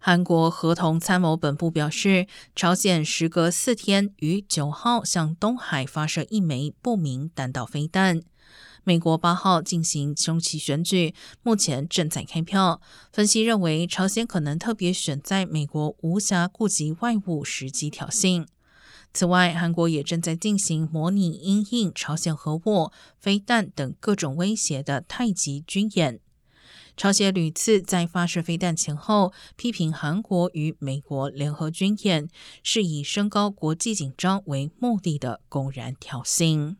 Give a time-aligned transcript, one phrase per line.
[0.00, 8.22] 韩国合同参谋本部表示，朝鲜时隔四天于九号向东海发射一枚不明弹道飞弹。
[8.84, 12.80] 美国八号进行中期选举，目前正在开票。
[13.12, 18.46] 分析认为，朝鲜可能特别选在美国无暇顾及外务时机挑衅。
[19.12, 26.20] 此外，韩国也正在进行模拟因应朝鲜核武、飞弹等各种威胁的太极军演。
[26.98, 32.28] 朝鲜屡次在发射飞弹前后批评韩国与美国联合军演
[32.64, 36.74] 是以升高国际紧张为目的的公然挑衅。